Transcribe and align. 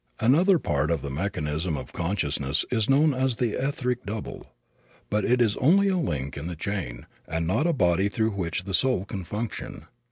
Another 0.19 0.57
part 0.57 0.89
of 0.89 1.03
the 1.03 1.11
mechanism 1.11 1.77
of 1.77 1.93
consciousness 1.93 2.65
is 2.71 2.89
known 2.89 3.13
as 3.13 3.35
the 3.35 3.51
etheric 3.53 4.03
double. 4.03 4.47
But 5.11 5.23
it 5.25 5.39
is 5.43 5.55
only 5.57 5.89
a 5.89 5.97
link 5.97 6.35
in 6.35 6.47
the 6.47 6.55
chain 6.55 7.05
and 7.27 7.45
not 7.45 7.67
a 7.67 7.71
body 7.73 8.09
through 8.09 8.31
which 8.31 8.63
the 8.63 8.73
soul 8.73 9.05
can 9.05 9.23
function. 9.23 9.85